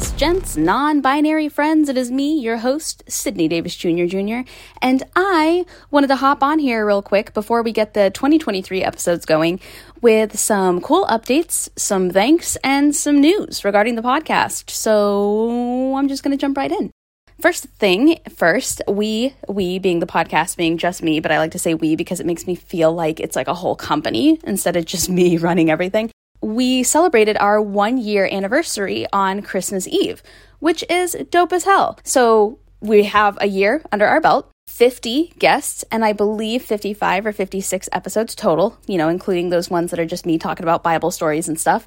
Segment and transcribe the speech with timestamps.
[0.00, 1.88] It's non binary friends.
[1.88, 4.04] It is me, your host, Sydney Davis Jr.
[4.04, 4.48] Jr.
[4.80, 9.26] And I wanted to hop on here real quick before we get the 2023 episodes
[9.26, 9.58] going
[10.00, 14.70] with some cool updates, some thanks, and some news regarding the podcast.
[14.70, 16.92] So I'm just going to jump right in.
[17.40, 21.58] First thing first, we, we being the podcast being just me, but I like to
[21.58, 24.84] say we because it makes me feel like it's like a whole company instead of
[24.84, 26.12] just me running everything.
[26.40, 30.22] We celebrated our one year anniversary on Christmas Eve,
[30.60, 31.98] which is dope as hell.
[32.04, 34.50] So we have a year under our belt.
[34.68, 39.90] 50 guests and I believe 55 or 56 episodes total, you know, including those ones
[39.90, 41.86] that are just me talking about Bible stories and stuff,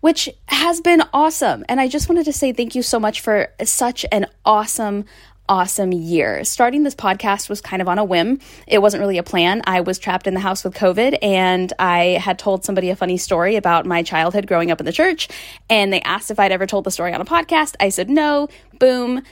[0.00, 1.64] which has been awesome.
[1.68, 5.04] And I just wanted to say thank you so much for such an awesome
[5.50, 6.44] awesome year.
[6.44, 8.38] Starting this podcast was kind of on a whim.
[8.68, 9.62] It wasn't really a plan.
[9.66, 13.18] I was trapped in the house with COVID and I had told somebody a funny
[13.18, 15.28] story about my childhood growing up in the church.
[15.68, 17.74] And they asked if I'd ever told the story on a podcast.
[17.80, 18.48] I said no.
[18.78, 19.24] Boom.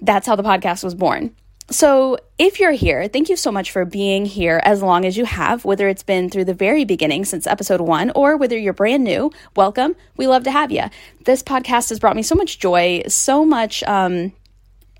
[0.00, 1.34] That's how the podcast was born.
[1.70, 5.26] So, if you're here, thank you so much for being here as long as you
[5.26, 9.04] have, whether it's been through the very beginning since episode one or whether you're brand
[9.04, 9.30] new.
[9.54, 9.94] Welcome.
[10.16, 10.84] We love to have you.
[11.26, 14.32] This podcast has brought me so much joy, so much um,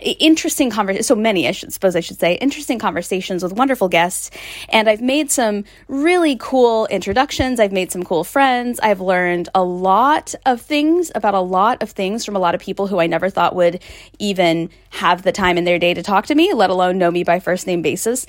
[0.01, 4.31] interesting conversations so many i should suppose i should say interesting conversations with wonderful guests.
[4.69, 7.61] And i've made some really cool introductions.
[7.61, 8.79] I've made some cool friends.
[8.81, 12.61] I've learned a lot of things about a lot of things from a lot of
[12.61, 13.83] people who i never thought would
[14.19, 17.25] even have the time in their day to talk to me let alone know me
[17.25, 18.27] by first name basis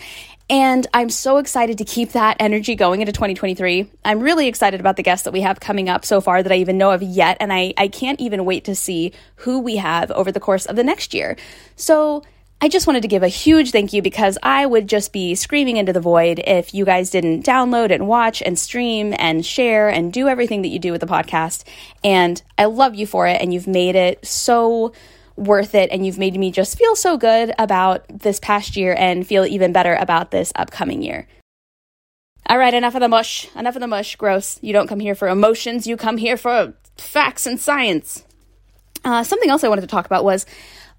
[0.50, 3.90] and I'm so excited to keep that energy going into 2023.
[4.04, 6.56] I'm really excited about the guests that we have coming up so far that I
[6.56, 7.38] even know of yet.
[7.40, 10.76] And I, I can't even wait to see who we have over the course of
[10.76, 11.38] the next year.
[11.76, 12.24] So
[12.62, 15.78] I just wanted to give a huge thank you because I would just be screaming
[15.78, 20.12] into the void if you guys didn't download and watch and stream and share and
[20.12, 21.64] do everything that you do with the podcast.
[22.04, 23.40] And I love you for it.
[23.40, 24.94] And you've made it so
[25.40, 29.26] worth it and you've made me just feel so good about this past year and
[29.26, 31.28] feel even better about this upcoming year.
[32.48, 33.48] All right, enough of the mush.
[33.56, 34.16] Enough of the mush.
[34.16, 34.60] Gross.
[34.62, 38.26] You don't come here for emotions, you come here for facts and science.
[39.06, 40.46] Uh, something else I wanted to talk about was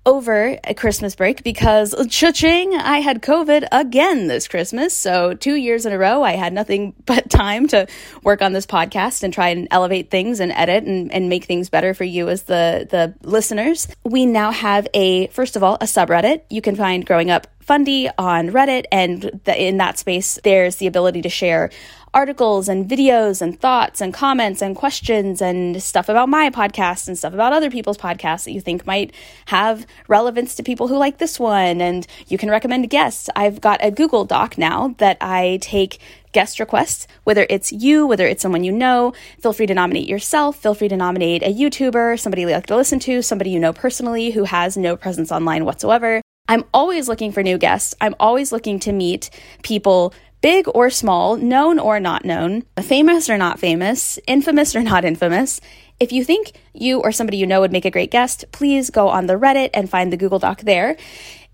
[0.06, 4.96] over a Christmas break because cha-ching, I had COVID again this Christmas.
[4.96, 7.86] So two years in a row, I had nothing but time to
[8.22, 11.68] work on this podcast and try and elevate things and edit and, and make things
[11.68, 13.88] better for you as the, the listeners.
[14.04, 16.42] We now have a, first of all, a subreddit.
[16.50, 20.88] You can find Growing Up Fundie on Reddit, and the, in that space, there's the
[20.88, 21.70] ability to share
[22.12, 27.16] articles and videos and thoughts and comments and questions and stuff about my podcast and
[27.16, 29.14] stuff about other people's podcasts that you think might
[29.46, 31.80] have relevance to people who like this one.
[31.80, 33.30] And you can recommend guests.
[33.36, 36.00] I've got a Google Doc now that I take
[36.32, 39.12] guest requests, whether it's you, whether it's someone you know.
[39.40, 40.56] Feel free to nominate yourself.
[40.56, 43.72] Feel free to nominate a YouTuber, somebody you like to listen to, somebody you know
[43.72, 46.20] personally who has no presence online whatsoever.
[46.48, 47.94] I'm always looking for new guests.
[48.00, 49.30] I'm always looking to meet
[49.62, 55.04] people big or small, known or not known, famous or not famous, infamous or not
[55.04, 55.60] infamous.
[55.98, 59.08] If you think you or somebody you know would make a great guest, please go
[59.08, 60.96] on the Reddit and find the Google Doc there.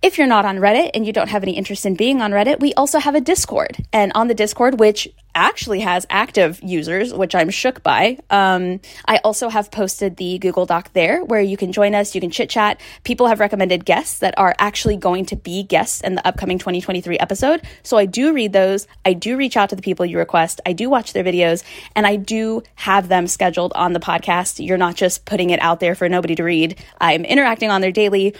[0.07, 2.61] If you're not on Reddit and you don't have any interest in being on Reddit,
[2.61, 3.77] we also have a Discord.
[3.93, 9.17] And on the Discord, which actually has active users, which I'm shook by, um, I
[9.25, 12.49] also have posted the Google Doc there where you can join us, you can chit
[12.49, 12.81] chat.
[13.03, 17.19] People have recommended guests that are actually going to be guests in the upcoming 2023
[17.19, 17.63] episode.
[17.83, 18.87] So I do read those.
[19.05, 20.61] I do reach out to the people you request.
[20.65, 21.65] I do watch their videos
[21.97, 24.65] and I do have them scheduled on the podcast.
[24.65, 26.79] You're not just putting it out there for nobody to read.
[27.01, 28.37] I'm interacting on there daily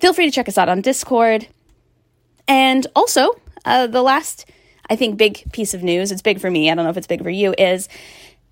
[0.00, 1.46] feel free to check us out on Discord.
[2.48, 4.46] And also, uh, the last,
[4.88, 7.06] I think, big piece of news, it's big for me, I don't know if it's
[7.06, 7.88] big for you, is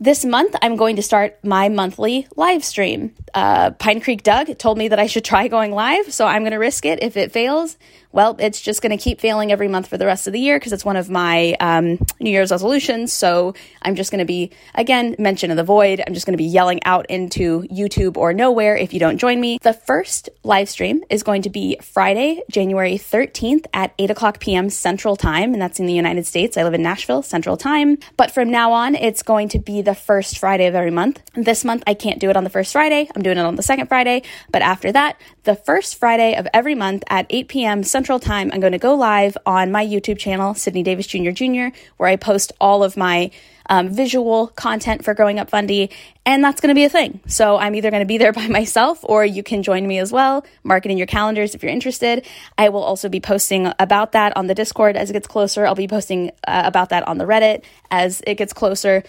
[0.00, 3.15] this month I'm going to start my monthly live stream.
[3.35, 6.53] Uh, Pine Creek Doug told me that I should try going live, so I'm going
[6.53, 7.03] to risk it.
[7.03, 7.77] If it fails,
[8.11, 10.59] well, it's just going to keep failing every month for the rest of the year
[10.59, 13.12] because it's one of my um, New Year's resolutions.
[13.12, 16.03] So I'm just going to be, again, mention of the void.
[16.06, 19.41] I'm just going to be yelling out into YouTube or nowhere if you don't join
[19.41, 19.59] me.
[19.62, 24.71] The first live stream is going to be Friday, January 13th at 8 o'clock p.m.
[24.71, 26.56] Central Time, and that's in the United States.
[26.56, 27.99] I live in Nashville, Central Time.
[28.17, 31.23] But from now on, it's going to be the first Friday of every month.
[31.32, 33.08] This month, I can't do it on the first Friday.
[33.17, 34.23] I'm doing it on the second Friday.
[34.52, 37.82] But after that, the first Friday of every month at 8 p.m.
[37.82, 41.31] Central Time, I'm going to go live on my YouTube channel, Sydney Davis Jr.
[41.31, 43.31] Jr., where I post all of my
[43.70, 45.90] um, visual content for Growing Up Fundie,
[46.26, 47.20] and that's going to be a thing.
[47.26, 50.12] So I'm either going to be there by myself or you can join me as
[50.12, 50.44] well.
[50.64, 52.26] Mark it in your calendars if you're interested.
[52.58, 55.67] I will also be posting about that on the Discord as it gets closer.
[55.67, 59.02] I'll be posting uh, about that on the Reddit as it gets closer.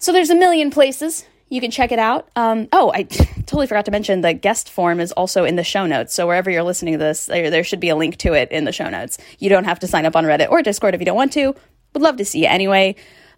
[0.00, 2.28] So there's a million places you can check it out.
[2.36, 3.02] Um, oh, I
[3.46, 6.14] totally forgot to mention the guest form is also in the show notes.
[6.14, 8.64] So wherever you're listening to this, there, there should be a link to it in
[8.64, 9.18] the show notes.
[9.38, 11.54] You don't have to sign up on Reddit or Discord if you don't want to.
[11.92, 12.94] Would love to see you anyway.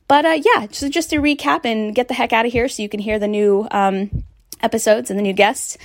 [0.09, 2.82] But uh, yeah, just, just to recap and get the heck out of here so
[2.82, 4.25] you can hear the new um,
[4.61, 5.79] episodes and the new guests.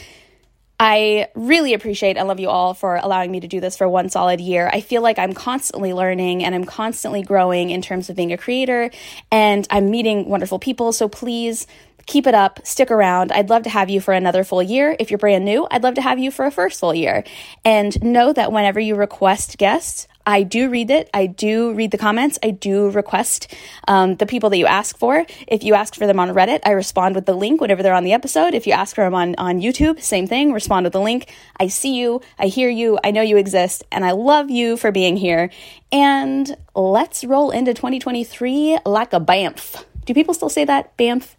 [0.79, 4.09] I really appreciate and love you all for allowing me to do this for one
[4.09, 4.69] solid year.
[4.71, 8.37] I feel like I'm constantly learning and I'm constantly growing in terms of being a
[8.37, 8.91] creator
[9.31, 10.91] and I'm meeting wonderful people.
[10.91, 11.65] So please
[12.05, 13.31] keep it up, stick around.
[13.31, 14.95] I'd love to have you for another full year.
[14.99, 17.23] If you're brand new, I'd love to have you for a first full year.
[17.65, 21.09] And know that whenever you request guests, I do read it.
[21.13, 22.37] I do read the comments.
[22.43, 23.55] I do request
[23.87, 25.25] um, the people that you ask for.
[25.47, 28.03] If you ask for them on Reddit, I respond with the link whenever they're on
[28.03, 28.53] the episode.
[28.53, 31.33] If you ask for them on, on YouTube, same thing, respond with the link.
[31.61, 34.91] I see you, I hear you, I know you exist, and I love you for
[34.91, 35.49] being here.
[35.93, 39.85] And let's roll into 2023 like a BAMF.
[40.03, 40.97] Do people still say that?
[40.97, 41.35] BAMF?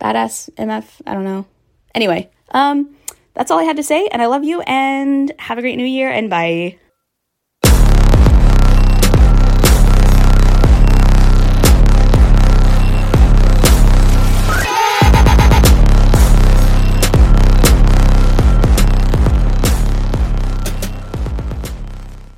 [0.00, 0.50] Badass?
[0.54, 0.84] MF?
[1.06, 1.46] I don't know.
[1.94, 2.96] Anyway, um,
[3.34, 5.86] that's all I had to say, and I love you, and have a great new
[5.86, 6.78] year, and bye.